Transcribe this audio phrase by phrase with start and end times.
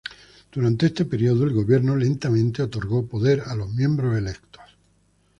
[0.51, 4.63] Durante este periodo, el gobierno lentamente otorgó poder a los miembros electos.